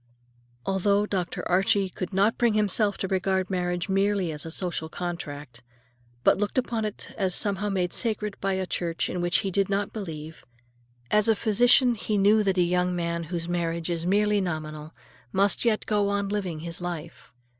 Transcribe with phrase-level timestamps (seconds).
[0.65, 1.47] Although Dr.
[1.47, 5.61] Archie could not bring himself to regard marriage merely as a social contract,
[6.23, 9.69] but looked upon it as somehow made sacred by a church in which he did
[9.69, 14.91] not believe,—as a physician he knew that a young man whose marriage is merely nominal
[15.31, 17.31] must yet go on living his life.